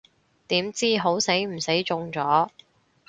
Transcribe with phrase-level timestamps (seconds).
[0.47, 2.49] 點知好死唔死中咗